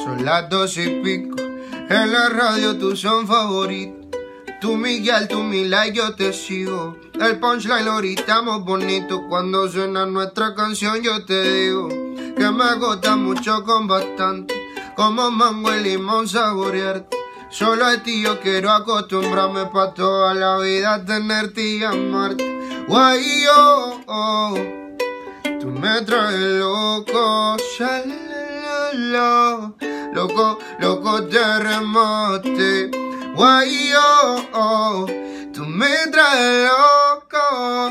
son 0.04 0.26
las 0.26 0.50
dos 0.50 0.78
y 0.78 0.90
pico. 1.04 1.38
En 1.90 2.12
la 2.12 2.30
radio 2.30 2.78
tu 2.78 2.96
son 2.96 3.28
favorito. 3.28 3.95
Tú 4.66 4.78
Miguel, 4.78 5.28
tú 5.28 5.44
mi 5.44 5.66
like, 5.66 5.96
yo 5.96 6.16
te 6.16 6.34
sigo. 6.34 6.98
El 7.22 7.40
punchline 7.40 7.86
lo 7.86 7.98
gritamos 7.98 8.66
bonito. 8.66 9.22
Cuando 9.30 9.70
suena 9.70 10.08
nuestra 10.08 10.56
canción, 10.56 11.04
yo 11.04 11.24
te 11.24 11.44
digo 11.44 11.88
que 11.88 12.50
me 12.52 12.74
gusta 12.80 13.16
mucho 13.16 13.64
con 13.64 13.86
bastante. 13.86 14.56
Como 14.96 15.30
mango 15.30 15.72
y 15.72 15.84
limón 15.84 16.28
saborearte. 16.28 17.16
Solo 17.52 17.86
a 17.86 18.02
ti 18.02 18.24
yo 18.24 18.40
quiero 18.40 18.72
acostumbrarme 18.72 19.68
pa' 19.68 19.94
toda 19.94 20.34
la 20.34 20.58
vida 20.58 21.06
tenerte 21.06 21.62
y 21.62 21.84
amarte. 21.84 22.86
Guay, 22.88 23.44
yo, 23.44 24.02
oh, 24.08 24.58
tú 25.60 25.68
me 25.68 26.02
traes 26.02 26.40
loco, 26.40 27.56
loco, 30.12 30.58
loco 30.80 31.24
terremote. 31.26 33.06
Why 33.38 33.90
yo, 33.92 34.48
oh, 34.54 35.06
tú 35.54 35.66
me 35.66 36.08
traes 36.10 36.70
loco, 36.70 37.90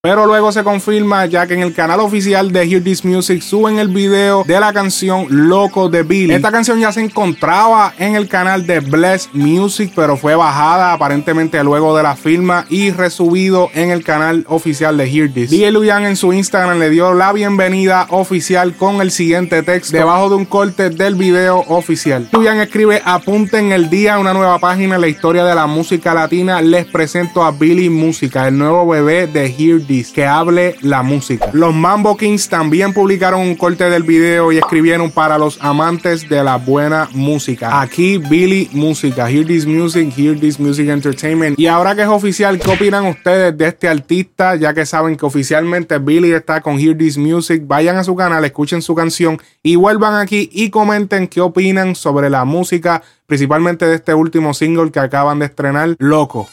Pero 0.00 0.26
luego 0.26 0.52
se 0.52 0.64
confirma 0.64 1.26
ya 1.26 1.46
que 1.46 1.54
en 1.54 1.60
el 1.60 1.74
canal 1.74 2.00
oficial 2.00 2.52
de 2.52 2.64
Hear 2.64 2.82
This 2.82 3.04
Music 3.04 3.42
suben 3.42 3.78
el 3.78 3.88
video 3.88 4.44
de 4.44 4.60
la 4.60 4.72
canción 4.72 5.26
Loco 5.28 5.88
de 5.88 6.02
Billy. 6.02 6.34
Esta 6.34 6.52
canción 6.52 6.80
ya 6.80 6.92
se 6.92 7.00
encontraba 7.00 7.94
en 7.98 8.16
el 8.16 8.28
canal 8.28 8.66
de 8.66 8.80
Bless 8.80 9.30
Music, 9.32 9.92
pero 9.94 10.16
fue 10.16 10.34
bajada 10.34 10.92
aparentemente 10.92 11.62
luego 11.64 11.96
de 11.96 12.02
la 12.02 12.16
firma 12.16 12.66
y 12.68 12.90
resubido 12.90 13.70
en 13.74 13.90
el 13.90 14.04
canal 14.04 14.44
oficial 14.48 14.96
de 14.96 15.04
Hear 15.06 15.32
This. 15.32 15.50
DJ 15.50 15.72
Luyan 15.72 16.04
en 16.04 16.16
su 16.16 16.32
Instagram 16.32 16.78
le 16.78 16.90
dio 16.90 17.14
la 17.14 17.32
bienvenida 17.32 18.06
oficial 18.10 18.74
con 18.76 19.00
el 19.00 19.10
siguiente 19.10 19.62
texto 19.62 19.96
debajo 19.96 20.28
de 20.30 20.36
un 20.36 20.44
corte 20.44 20.90
del 20.90 21.14
video 21.14 21.64
oficial. 21.68 22.28
Luyan 22.32 22.60
escribe: 22.60 23.02
Apunten 23.04 23.72
el 23.72 23.90
día, 23.90 24.18
una 24.18 24.34
nueva 24.34 24.58
página 24.58 24.96
en 24.96 25.00
la 25.00 25.08
historia 25.08 25.44
de 25.44 25.54
la 25.54 25.66
música 25.66 26.14
latina. 26.14 26.60
Les 26.60 26.86
presento 26.86 27.42
a 27.44 27.50
Billy 27.50 27.72
Billy 27.72 27.88
Música, 27.88 28.48
el 28.48 28.58
nuevo 28.58 28.86
bebé 28.86 29.01
de 29.02 29.46
Hear 29.58 29.80
This, 29.84 30.12
que 30.12 30.26
hable 30.26 30.76
la 30.80 31.02
música. 31.02 31.50
Los 31.52 31.74
Mambo 31.74 32.16
Kings 32.16 32.48
también 32.48 32.92
publicaron 32.92 33.40
un 33.40 33.56
corte 33.56 33.90
del 33.90 34.04
video 34.04 34.52
y 34.52 34.58
escribieron 34.58 35.10
para 35.10 35.38
los 35.38 35.58
amantes 35.60 36.28
de 36.28 36.44
la 36.44 36.56
buena 36.56 37.08
música. 37.12 37.80
Aquí 37.80 38.18
Billy 38.18 38.70
Música, 38.72 39.28
Hear 39.28 39.44
This 39.46 39.66
Music, 39.66 40.12
Hear 40.16 40.38
This 40.38 40.60
Music 40.60 40.88
Entertainment. 40.88 41.58
Y 41.58 41.66
ahora 41.66 41.96
que 41.96 42.02
es 42.02 42.08
oficial, 42.08 42.60
¿qué 42.60 42.70
opinan 42.70 43.06
ustedes 43.06 43.58
de 43.58 43.66
este 43.66 43.88
artista? 43.88 44.54
Ya 44.54 44.72
que 44.72 44.86
saben 44.86 45.16
que 45.16 45.26
oficialmente 45.26 45.98
Billy 45.98 46.30
está 46.30 46.60
con 46.60 46.78
Hear 46.78 46.96
This 46.96 47.18
Music, 47.18 47.64
vayan 47.66 47.96
a 47.96 48.04
su 48.04 48.14
canal, 48.14 48.44
escuchen 48.44 48.82
su 48.82 48.94
canción 48.94 49.40
y 49.64 49.74
vuelvan 49.74 50.14
aquí 50.14 50.48
y 50.52 50.70
comenten 50.70 51.26
qué 51.26 51.40
opinan 51.40 51.96
sobre 51.96 52.30
la 52.30 52.44
música, 52.44 53.02
principalmente 53.26 53.84
de 53.86 53.96
este 53.96 54.14
último 54.14 54.54
single 54.54 54.92
que 54.92 55.00
acaban 55.00 55.40
de 55.40 55.46
estrenar, 55.46 55.96
Loco. 55.98 56.48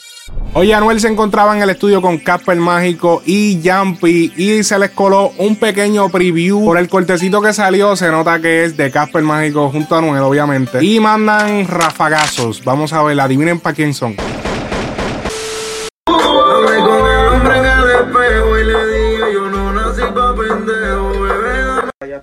Hoy 0.54 0.72
Anuel 0.72 1.00
se 1.00 1.08
encontraba 1.08 1.56
en 1.56 1.62
el 1.62 1.70
estudio 1.70 2.02
con 2.02 2.18
Casper 2.18 2.58
Mágico 2.58 3.22
y 3.24 3.62
Jumpy 3.64 4.34
y 4.36 4.64
se 4.64 4.80
les 4.80 4.90
coló 4.90 5.32
un 5.38 5.56
pequeño 5.56 6.10
preview. 6.10 6.66
Por 6.66 6.80
el 6.80 6.90
cortecito 6.90 7.40
que 7.40 7.54
salió 7.54 7.96
se 7.96 8.10
nota 8.10 8.40
que 8.40 8.66
es 8.66 8.76
de 8.76 8.90
Casper 8.90 9.22
Mágico 9.22 9.70
junto 9.70 9.94
a 9.94 10.00
Anuel 10.00 10.24
obviamente. 10.24 10.84
Y 10.84 11.00
mandan 11.00 11.68
rafagazos. 11.68 12.64
Vamos 12.66 12.94
a 12.94 13.04
ver, 13.04 13.20
adivinen 13.20 13.60
para 13.60 13.76
quién 13.76 13.94
son. 13.94 14.16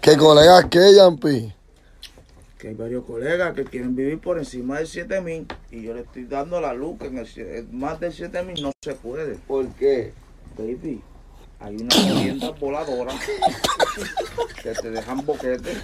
¿Qué 0.02 0.16
colegas 0.16 0.66
qué, 0.70 0.94
Yampi? 0.96 1.55
Que 2.58 2.68
hay 2.68 2.74
varios 2.74 3.04
colegas 3.04 3.54
que 3.54 3.64
quieren 3.64 3.94
vivir 3.94 4.18
por 4.18 4.38
encima 4.38 4.78
de 4.78 4.86
7000 4.86 5.46
y 5.70 5.82
yo 5.82 5.94
le 5.94 6.00
estoy 6.00 6.24
dando 6.24 6.60
la 6.60 6.72
luz 6.72 6.98
que 6.98 7.06
en 7.06 7.18
el, 7.18 7.68
más 7.70 8.00
de 8.00 8.10
7000 8.10 8.62
no 8.62 8.72
se 8.82 8.94
puede. 8.94 9.34
¿Por 9.34 9.68
qué? 9.74 10.12
Baby, 10.56 11.02
hay 11.60 11.76
una 11.76 11.96
vivienda 11.96 12.50
voladora 12.52 13.12
que 14.62 14.70
te 14.70 14.90
dejan 14.90 15.24
boquete 15.26 15.76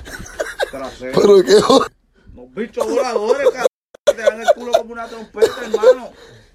trasero. 0.71 1.21
¿Pero 1.21 1.43
qué? 1.45 1.57
Unos 2.35 2.55
bichos 2.55 2.89
voladores 2.89 3.49
cabrón, 3.53 3.67
que 4.07 4.15
te 4.15 4.23
dan 4.23 4.41
el 4.41 4.49
culo 4.55 4.73
como 4.73 4.93
una 4.93 5.07
trompeta, 5.07 5.53
hermano. 5.63 6.11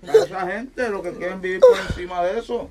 A 0.08 0.14
esa 0.14 0.48
gente 0.48 0.90
lo 0.90 1.02
que 1.04 1.12
quieren 1.12 1.42
vivir 1.42 1.60
por 1.60 1.78
encima 1.90 2.24
de 2.24 2.40
eso, 2.40 2.70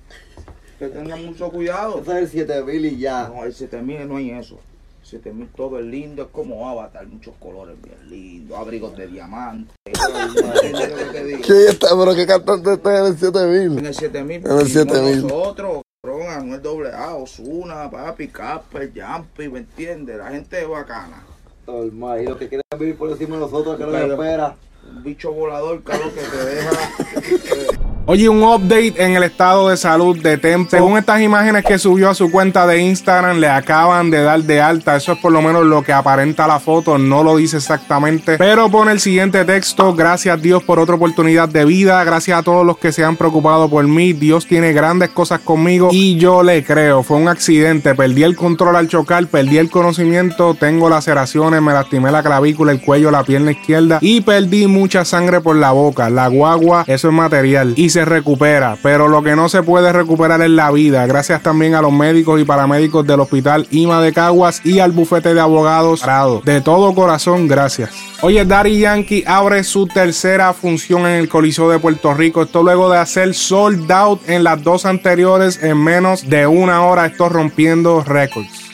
que 0.79 0.89
tengan 0.89 1.25
mucho 1.25 1.51
cuidado. 1.51 2.01
Ese 2.01 2.11
es 2.11 2.35
el 2.35 2.47
7000 2.47 2.87
y 2.87 2.99
ya. 2.99 3.29
No, 3.29 3.45
el 3.45 3.55
7000 3.55 4.09
no 4.09 4.17
hay 4.17 4.31
eso. 4.31 4.59
7000 5.07 5.49
todo 5.55 5.79
es 5.79 5.85
lindo, 5.85 6.25
es 6.25 6.29
como 6.33 6.69
Avatar, 6.69 7.07
muchos 7.07 7.35
colores 7.39 7.77
bien 7.81 8.11
lindos, 8.11 8.59
abrigos 8.59 8.97
de 8.97 9.07
diamante. 9.07 9.73
¿Quién 11.45 11.69
está? 11.69 11.89
¿Pero 11.97 12.15
qué 12.15 12.27
cantante 12.27 12.73
está 12.73 12.99
en 12.99 13.07
el 13.07 13.19
7000? 13.19 13.79
En 13.79 13.87
el 13.87 13.95
7000, 13.95 14.47
En 14.47 14.59
el 14.59 14.69
7000. 14.69 15.23
nosotros, 15.23 15.83
cabrón, 16.03 16.27
Anuel 16.29 16.61
doble 16.61 16.93
A, 16.93 17.15
Osuna, 17.15 17.89
papi, 17.89 18.27
Casper, 18.29 18.91
Jumpy, 18.93 19.49
¿me 19.49 19.61
entiendes? 19.61 20.19
La 20.19 20.31
gente 20.31 20.61
es 20.61 20.69
bacana. 20.69 21.23
Normal. 21.69 22.23
Y 22.23 22.27
los 22.27 22.37
que 22.37 22.49
quieren 22.49 22.65
vivir 22.77 22.97
por 22.97 23.11
encima 23.11 23.37
de 23.37 23.43
nosotros, 23.43 23.77
que 23.77 23.85
no 23.85 23.97
espera. 23.97 24.57
Un 24.89 25.05
bicho 25.05 25.33
volador, 25.33 25.83
cabrón, 25.85 26.11
que 26.11 26.21
te 26.21 26.45
deja. 26.45 27.96
Oye, 28.09 28.29
un 28.29 28.45
update 28.45 28.95
en 28.99 29.17
el 29.17 29.25
estado 29.25 29.69
de 29.69 29.77
salud 29.77 30.17
de 30.23 30.39
Tempo. 30.39 30.71
Según 30.71 30.97
estas 30.97 31.21
imágenes 31.21 31.65
que 31.65 31.77
subió 31.77 32.09
a 32.09 32.15
su 32.15 32.31
cuenta 32.31 32.65
de 32.65 32.81
Instagram, 32.81 33.39
le 33.39 33.49
acaban 33.49 34.13
de 34.13 34.23
dar 34.23 34.41
de 34.45 34.61
alta. 34.61 34.95
Eso 34.95 35.15
es 35.15 35.19
por 35.19 35.33
lo 35.33 35.43
menos 35.43 35.67
lo 35.67 35.83
que 35.83 35.93
aparenta 35.93 36.47
la 36.47 36.61
foto. 36.61 36.99
No 36.99 37.25
lo 37.25 37.37
dice 37.37 37.57
exactamente. 37.57 38.39
Pero 38.39 38.71
pone 38.71 38.93
el 38.93 39.01
siguiente 39.01 39.45
texto. 39.45 39.93
Gracias 39.93 40.41
Dios 40.41 40.63
por 40.63 40.79
otra 40.79 40.95
oportunidad 40.95 41.49
de 41.49 41.65
vida. 41.65 42.05
Gracias 42.05 42.39
a 42.39 42.45
todos 42.45 42.65
los 42.65 42.79
que 42.79 42.93
se 42.93 43.03
han 43.03 43.17
preocupado 43.17 43.69
por 43.69 43.85
mí. 43.89 44.13
Dios 44.13 44.47
tiene 44.47 44.73
grandes 44.73 45.09
cosas 45.09 45.41
conmigo 45.41 45.89
y 45.91 46.17
yo 46.17 46.45
le 46.45 46.63
creo. 46.63 47.03
Fue 47.03 47.17
un 47.17 47.27
accidente. 47.27 47.97
Perdí 47.97 48.23
el 48.23 48.37
control 48.37 48.77
al 48.77 48.87
chocar. 48.87 49.27
Perdí 49.27 49.59
el 49.59 49.69
conocimiento. 49.69 50.55
Tengo 50.55 50.89
laceraciones. 50.89 51.61
Me 51.61 51.73
lastimé 51.73 52.13
la 52.13 52.23
clavícula, 52.23 52.71
el 52.71 52.81
cuello, 52.81 53.11
la 53.11 53.25
pierna 53.25 53.51
izquierda. 53.51 53.99
Y 54.01 54.21
perdí 54.21 54.69
mucha 54.69 55.05
sangre 55.05 55.41
por 55.41 55.57
la 55.57 55.73
boca. 55.73 56.09
La 56.09 56.29
guagua, 56.29 56.85
eso 56.87 57.09
es 57.09 57.15
material. 57.15 57.75
Se 57.97 58.05
recupera. 58.05 58.77
Pero 58.83 59.09
lo 59.09 59.23
que 59.23 59.35
no 59.35 59.49
se 59.49 59.63
puede 59.63 59.91
recuperar 59.91 60.43
es 60.43 60.51
la 60.51 60.71
vida. 60.71 61.07
Gracias 61.07 61.43
también 61.43 61.75
a 61.75 61.81
los 61.81 61.95
médicos 61.95 62.39
y 62.39 62.45
paramédicos 62.45 63.07
del 63.07 63.21
hospital 63.21 63.67
IMA 63.71 64.03
de 64.03 64.13
Caguas 64.13 64.61
y 64.65 64.81
al 64.81 64.93
bufete 64.93 65.33
de 65.33 65.41
abogados 65.41 66.03
Prado. 66.03 66.43
De 66.45 66.61
todo 66.61 66.95
corazón, 66.95 67.49
gracias. 67.49 67.91
Oye, 68.21 68.45
Daddy 68.45 68.81
Yankee 68.81 69.25
abre 69.27 69.65
su 69.65 69.87
tercera 69.87 70.53
función 70.53 71.07
en 71.07 71.15
el 71.15 71.31
Coliseo 71.31 71.71
de 71.71 71.79
Puerto 71.79 72.13
Rico. 72.13 72.43
Esto 72.43 72.63
luego 72.63 72.91
de 72.91 72.99
hacer 72.99 73.33
sold 73.33 73.91
out 73.91 74.21
en 74.29 74.45
las 74.45 74.63
dos 74.63 74.85
anteriores 74.85 75.63
en 75.63 75.83
menos 75.83 76.29
de 76.29 76.47
una 76.47 76.83
hora. 76.83 77.07
Esto 77.07 77.31
rompiendo 77.31 78.05
récords. 78.05 78.67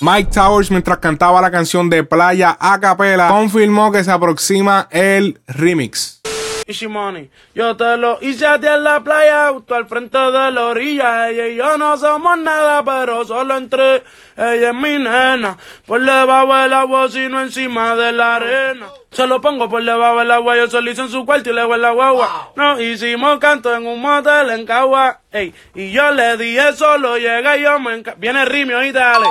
Mike 0.00 0.30
Towers, 0.32 0.70
mientras 0.70 0.98
cantaba 0.98 1.40
la 1.40 1.50
canción 1.50 1.90
de 1.90 2.04
Playa 2.04 2.56
a 2.60 2.78
capela, 2.78 3.28
confirmó 3.28 3.90
que 3.90 4.04
se 4.04 4.12
aproxima 4.12 4.86
el 4.92 5.40
remix. 5.48 6.20
Easy 6.66 6.86
money. 6.88 7.30
Yo 7.54 7.76
te 7.76 7.96
lo 7.96 8.18
hice 8.22 8.46
a 8.46 8.58
ti 8.58 8.66
en 8.66 8.82
la 8.84 9.00
playa, 9.00 9.50
justo 9.52 9.74
al 9.74 9.86
frente 9.86 10.16
de 10.16 10.50
la 10.50 10.66
orilla. 10.66 11.28
Ella 11.28 11.46
y 11.48 11.56
yo 11.56 11.76
no 11.76 11.96
somos 11.98 12.38
nada, 12.38 12.82
pero 12.84 13.24
solo 13.24 13.56
entre 13.56 14.02
ella 14.36 14.70
es 14.70 14.74
mi 14.74 14.98
nena. 14.98 15.58
Por 15.86 16.00
debajo 16.00 16.54
del 16.54 16.72
agua, 16.72 17.08
sino 17.10 17.40
encima 17.40 17.94
de 17.96 18.12
la 18.12 18.36
arena. 18.36 18.86
Se 19.10 19.26
lo 19.26 19.40
pongo 19.40 19.68
por 19.68 19.84
debajo 19.84 20.18
del 20.18 20.30
agua, 20.30 20.56
yo 20.56 20.66
se 20.68 20.80
lo 20.80 20.90
hice 20.90 21.02
en 21.02 21.10
su 21.10 21.24
cuarto 21.26 21.50
y 21.50 21.52
luego 21.52 21.74
en 21.74 21.82
la 21.82 21.90
guagua. 21.90 22.52
Nos 22.56 22.80
hicimos 22.80 23.38
canto 23.38 23.74
en 23.74 23.86
un 23.86 24.00
motel 24.00 24.50
en 24.50 24.66
Cagua. 24.66 25.20
Ey, 25.30 25.54
y 25.74 25.92
yo 25.92 26.10
le 26.12 26.36
dije 26.36 26.72
solo, 26.72 27.18
llega 27.18 27.56
y 27.56 27.62
yo 27.62 27.78
me. 27.78 28.02
Viene 28.16 28.44
Rimio 28.44 28.82
y 28.82 28.90
dale. 28.90 29.26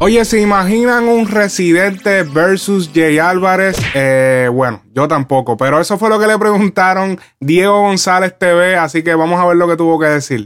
Oye, 0.00 0.24
¿se 0.24 0.40
imaginan 0.40 1.08
un 1.08 1.26
residente 1.26 2.22
versus 2.22 2.88
Jay 2.94 3.18
Álvarez? 3.18 3.76
Eh, 3.94 4.48
bueno, 4.52 4.80
yo 4.94 5.08
tampoco, 5.08 5.56
pero 5.56 5.80
eso 5.80 5.98
fue 5.98 6.08
lo 6.08 6.20
que 6.20 6.28
le 6.28 6.38
preguntaron 6.38 7.18
Diego 7.40 7.80
González 7.80 8.38
TV, 8.38 8.76
así 8.76 9.02
que 9.02 9.16
vamos 9.16 9.40
a 9.40 9.46
ver 9.46 9.56
lo 9.56 9.66
que 9.66 9.76
tuvo 9.76 9.98
que 9.98 10.06
decir. 10.06 10.44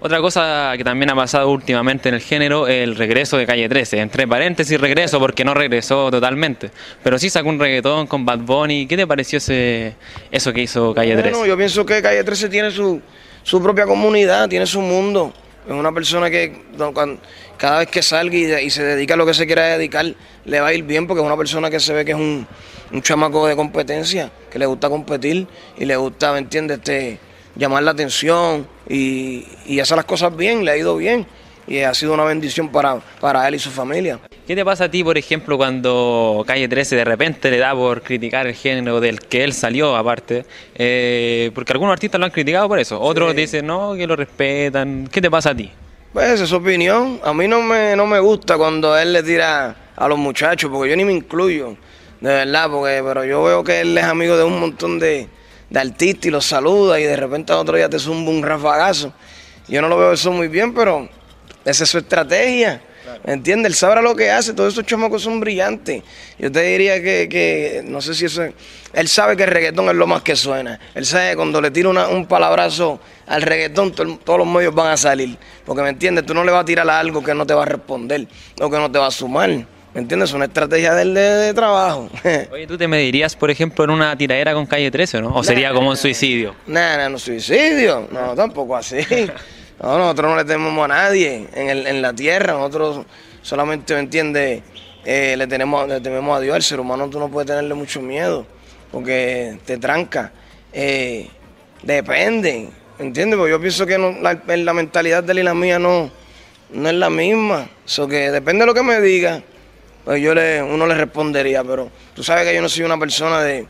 Otra 0.00 0.22
cosa 0.22 0.72
que 0.78 0.82
también 0.82 1.10
ha 1.10 1.14
pasado 1.14 1.50
últimamente 1.50 2.08
en 2.08 2.14
el 2.14 2.22
género, 2.22 2.68
el 2.68 2.96
regreso 2.96 3.36
de 3.36 3.44
Calle 3.44 3.68
13. 3.68 3.98
Entre 3.98 4.26
paréntesis 4.26 4.80
regreso 4.80 5.20
porque 5.20 5.44
no 5.44 5.52
regresó 5.52 6.10
totalmente. 6.10 6.70
Pero 7.02 7.18
sí 7.18 7.28
sacó 7.28 7.50
un 7.50 7.60
reggaetón 7.60 8.06
con 8.06 8.24
Bad 8.24 8.38
Bunny. 8.38 8.86
¿Qué 8.86 8.96
te 8.96 9.06
pareció 9.06 9.36
ese, 9.36 9.94
eso 10.30 10.54
que 10.54 10.62
hizo 10.62 10.94
Calle 10.94 11.12
13? 11.12 11.30
Bueno, 11.32 11.44
yo 11.44 11.56
pienso 11.58 11.84
que 11.84 12.00
Calle 12.00 12.24
13 12.24 12.48
tiene 12.48 12.70
su, 12.70 13.02
su 13.42 13.62
propia 13.62 13.84
comunidad, 13.84 14.48
tiene 14.48 14.64
su 14.64 14.80
mundo. 14.80 15.34
Es 15.66 15.72
una 15.74 15.92
persona 15.92 16.30
que 16.30 16.62
cada 17.60 17.80
vez 17.80 17.88
que 17.88 18.02
salga 18.02 18.34
y, 18.34 18.44
de- 18.44 18.62
y 18.64 18.70
se 18.70 18.82
dedica 18.82 19.12
a 19.14 19.16
lo 19.18 19.26
que 19.26 19.34
se 19.34 19.44
quiera 19.46 19.66
dedicar, 19.76 20.06
le 20.46 20.60
va 20.60 20.68
a 20.68 20.72
ir 20.74 20.82
bien 20.82 21.06
porque 21.06 21.20
es 21.20 21.26
una 21.26 21.36
persona 21.36 21.68
que 21.68 21.78
se 21.78 21.92
ve 21.92 22.04
que 22.06 22.12
es 22.12 22.16
un, 22.16 22.46
un 22.90 23.02
chamaco 23.02 23.46
de 23.46 23.54
competencia, 23.54 24.30
que 24.50 24.58
le 24.58 24.64
gusta 24.64 24.88
competir 24.88 25.46
y 25.78 25.84
le 25.84 25.94
gusta, 25.96 26.32
¿me 26.32 26.38
entiendes? 26.38 26.78
Este, 26.78 27.18
llamar 27.56 27.82
la 27.82 27.90
atención 27.90 28.66
y, 28.88 29.44
y 29.66 29.78
hacer 29.78 29.96
las 29.98 30.06
cosas 30.06 30.34
bien, 30.34 30.64
le 30.64 30.70
ha 30.70 30.76
ido 30.78 30.96
bien. 30.96 31.26
Y 31.68 31.80
ha 31.82 31.94
sido 31.94 32.14
una 32.14 32.24
bendición 32.24 32.70
para, 32.70 32.96
para 33.20 33.46
él 33.46 33.54
y 33.54 33.58
su 33.60 33.70
familia. 33.70 34.18
¿Qué 34.44 34.56
te 34.56 34.64
pasa 34.64 34.84
a 34.84 34.90
ti, 34.90 35.04
por 35.04 35.16
ejemplo, 35.16 35.56
cuando 35.56 36.42
Calle 36.44 36.66
13 36.66 36.96
de 36.96 37.04
repente 37.04 37.48
le 37.48 37.58
da 37.58 37.74
por 37.74 38.02
criticar 38.02 38.46
el 38.48 38.54
género 38.54 38.98
del 38.98 39.20
que 39.20 39.44
él 39.44 39.52
salió, 39.52 39.94
aparte? 39.94 40.46
Eh, 40.74 41.52
porque 41.54 41.72
algunos 41.72 41.92
artistas 41.92 42.18
lo 42.18 42.24
han 42.24 42.32
criticado 42.32 42.66
por 42.66 42.80
eso. 42.80 43.00
Otros 43.00 43.36
dicen, 43.36 43.66
no, 43.66 43.94
que 43.94 44.04
lo 44.06 44.16
respetan. 44.16 45.06
¿Qué 45.12 45.20
te 45.20 45.30
pasa 45.30 45.50
a 45.50 45.54
ti? 45.54 45.70
Pues 46.12 46.28
esa 46.30 46.42
es 46.42 46.50
su 46.50 46.56
opinión. 46.56 47.20
A 47.22 47.32
mí 47.32 47.46
no 47.46 47.62
me, 47.62 47.94
no 47.94 48.04
me 48.04 48.18
gusta 48.18 48.56
cuando 48.56 48.98
él 48.98 49.12
le 49.12 49.22
tira 49.22 49.76
a 49.94 50.08
los 50.08 50.18
muchachos, 50.18 50.68
porque 50.72 50.90
yo 50.90 50.96
ni 50.96 51.04
me 51.04 51.12
incluyo, 51.12 51.76
de 52.20 52.28
verdad, 52.28 52.68
porque 52.68 53.00
pero 53.06 53.24
yo 53.24 53.44
veo 53.44 53.62
que 53.62 53.80
él 53.82 53.96
es 53.96 54.04
amigo 54.04 54.36
de 54.36 54.42
un 54.42 54.58
montón 54.58 54.98
de, 54.98 55.28
de 55.68 55.80
artistas 55.80 56.26
y 56.26 56.30
los 56.30 56.44
saluda 56.44 56.98
y 56.98 57.04
de 57.04 57.14
repente 57.14 57.52
al 57.52 57.60
otro 57.60 57.76
día 57.76 57.88
te 57.88 58.00
zumba 58.00 58.32
un 58.32 58.42
rafagazo. 58.42 59.12
Yo 59.68 59.80
no 59.80 59.88
lo 59.88 59.96
veo 59.98 60.12
eso 60.12 60.32
muy 60.32 60.48
bien, 60.48 60.74
pero 60.74 61.08
esa 61.64 61.84
es 61.84 61.90
su 61.90 61.98
estrategia. 61.98 62.82
¿Me 63.24 63.32
entiendes? 63.34 63.70
Él 63.72 63.74
sabrá 63.76 64.00
lo 64.02 64.14
que 64.16 64.30
hace, 64.30 64.52
todos 64.54 64.72
esos 64.72 64.84
chamacos 64.86 65.22
son 65.22 65.40
brillantes. 65.40 66.02
Yo 66.38 66.50
te 66.50 66.60
diría 66.62 67.02
que, 67.02 67.28
que 67.30 67.82
no 67.84 68.00
sé 68.00 68.14
si 68.14 68.24
eso 68.26 68.44
es- 68.44 68.52
Él 68.92 69.08
sabe 69.08 69.36
que 69.36 69.44
el 69.44 69.50
reggaetón 69.50 69.88
es 69.88 69.94
lo 69.94 70.06
más 70.06 70.22
que 70.22 70.34
suena. 70.36 70.78
Él 70.94 71.06
sabe 71.06 71.30
que 71.30 71.36
cuando 71.36 71.60
le 71.60 71.70
tira 71.70 71.88
una- 71.88 72.08
un 72.08 72.26
palabrazo 72.26 73.00
al 73.26 73.42
reggaetón, 73.42 73.92
to- 73.92 74.18
todos 74.24 74.38
los 74.40 74.48
medios 74.48 74.74
van 74.74 74.88
a 74.92 74.96
salir. 74.96 75.36
Porque, 75.64 75.82
¿me 75.82 75.90
entiendes? 75.90 76.26
Tú 76.26 76.34
no 76.34 76.42
le 76.44 76.50
vas 76.50 76.62
a 76.62 76.64
tirar 76.64 76.88
a 76.90 76.98
algo 76.98 77.22
que 77.22 77.34
no 77.34 77.46
te 77.46 77.54
va 77.54 77.62
a 77.62 77.66
responder 77.66 78.26
o 78.60 78.68
que 78.70 78.76
no 78.78 78.90
te 78.90 78.98
va 78.98 79.06
a 79.06 79.10
sumar. 79.10 79.50
¿Me 79.92 80.00
entiendes? 80.02 80.30
Es 80.30 80.34
una 80.36 80.44
estrategia 80.44 80.94
de, 80.94 81.02
él 81.02 81.14
de, 81.14 81.20
de 81.20 81.52
trabajo. 81.54 82.08
Oye, 82.52 82.64
¿tú 82.68 82.78
te 82.78 82.86
medirías, 82.86 83.34
por 83.34 83.50
ejemplo, 83.50 83.82
en 83.84 83.90
una 83.90 84.16
tiradera 84.16 84.54
con 84.54 84.64
Calle 84.64 84.88
13 84.88 85.18
o 85.18 85.22
no? 85.22 85.34
¿O 85.34 85.42
sería 85.42 85.72
como 85.72 85.90
un 85.90 85.96
suicidio? 85.96 86.54
Nada, 86.68 86.96
nada, 86.96 87.08
no 87.08 87.18
suicidio. 87.18 88.06
No, 88.12 88.34
tampoco 88.36 88.76
así. 88.76 88.98
No, 89.82 89.98
nosotros 89.98 90.30
no 90.30 90.36
le 90.36 90.44
tememos 90.44 90.84
a 90.84 90.88
nadie 90.88 91.46
en, 91.54 91.70
el- 91.70 91.86
en 91.86 92.02
la 92.02 92.12
tierra. 92.12 92.52
Nosotros 92.54 93.06
solamente, 93.42 93.94
¿me 93.94 94.00
entiendes? 94.00 94.62
Eh, 95.04 95.34
le, 95.36 95.46
tenemos, 95.46 95.88
le 95.88 96.00
tememos 96.00 96.36
a 96.36 96.40
Dios. 96.40 96.56
El 96.56 96.62
ser 96.62 96.80
humano 96.80 97.08
tú 97.08 97.18
no 97.18 97.28
puedes 97.30 97.46
tenerle 97.48 97.74
mucho 97.74 98.00
miedo 98.02 98.46
porque 98.92 99.58
te 99.64 99.78
tranca. 99.78 100.32
Eh, 100.72 101.28
depende. 101.82 102.68
¿entiendes? 102.98 103.38
Porque 103.38 103.50
yo 103.52 103.60
pienso 103.60 103.86
que 103.86 103.96
la, 103.98 104.38
la 104.56 104.74
mentalidad 104.74 105.24
de 105.24 105.32
él 105.32 105.38
y 105.38 105.42
la 105.42 105.54
mía 105.54 105.78
no, 105.78 106.10
no 106.70 106.88
es 106.88 106.94
la 106.94 107.08
misma. 107.08 107.68
Eso 107.86 108.06
que 108.06 108.30
depende 108.30 108.60
de 108.62 108.66
lo 108.66 108.74
que 108.74 108.82
me 108.82 109.00
diga, 109.00 109.42
pues 110.04 110.20
yo 110.20 110.34
le, 110.34 110.62
uno 110.62 110.86
le 110.86 110.94
respondería, 110.94 111.64
pero 111.64 111.90
tú 112.14 112.22
sabes 112.22 112.46
que 112.46 112.54
yo 112.54 112.60
no 112.60 112.68
soy 112.68 112.82
una 112.84 112.98
persona 112.98 113.40
de, 113.40 113.66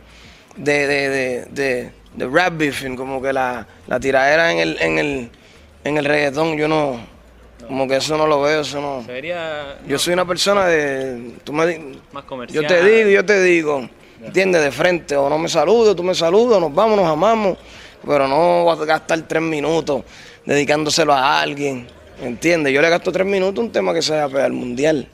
de, 0.56 0.86
de, 0.88 1.08
de, 1.08 1.44
de, 1.50 1.90
de 2.16 2.26
rap 2.26 2.56
beefing, 2.56 2.96
como 2.96 3.22
que 3.22 3.32
la, 3.32 3.64
la 3.86 4.00
tiradera 4.00 4.50
en 4.50 4.58
el, 4.58 4.76
en 4.80 4.98
el, 4.98 5.30
en 5.84 5.96
el 5.96 6.04
reggaetón, 6.04 6.56
yo 6.56 6.68
no, 6.68 7.00
como 7.66 7.86
que 7.86 7.96
eso 7.96 8.16
no 8.16 8.26
lo 8.26 8.40
veo, 8.42 8.62
eso 8.62 8.80
no. 8.80 9.02
Se 9.04 9.12
vería 9.12 9.78
Yo 9.86 9.98
soy 9.98 10.14
una 10.14 10.24
persona 10.24 10.66
de, 10.66 11.34
tú 11.44 11.52
me, 11.52 11.94
más 12.12 12.24
comercial. 12.24 12.62
yo 12.62 12.68
te 12.68 12.84
digo, 12.84 13.10
yo 13.10 13.24
te 13.24 13.42
digo, 13.42 13.88
¿entiendes? 14.22 14.62
De 14.62 14.72
frente, 14.72 15.16
o 15.16 15.28
no 15.28 15.38
me 15.38 15.48
saludo, 15.48 15.94
tú 15.94 16.02
me 16.02 16.14
saludas, 16.14 16.60
nos 16.60 16.74
vamos, 16.74 16.96
nos 16.96 17.06
amamos, 17.06 17.58
pero 18.06 18.26
no 18.26 18.64
vas 18.64 18.80
a 18.80 18.84
gastar 18.84 19.22
tres 19.28 19.42
minutos 19.42 20.02
dedicándoselo 20.44 21.12
a 21.12 21.40
alguien, 21.40 21.86
¿entiendes? 22.20 22.72
Yo 22.72 22.82
le 22.82 22.90
gasto 22.90 23.12
tres 23.12 23.26
minutos 23.26 23.58
a 23.58 23.66
un 23.66 23.72
tema 23.72 23.94
que 23.94 24.02
se 24.02 24.16
va 24.16 24.24
a 24.24 24.28
pegar 24.28 24.52
mundial. 24.52 25.08